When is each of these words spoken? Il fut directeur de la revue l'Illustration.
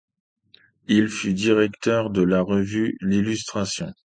Il 0.87 1.09
fut 1.09 1.35
directeur 1.35 2.09
de 2.09 2.23
la 2.23 2.41
revue 2.41 2.97
l'Illustration. 3.01 3.93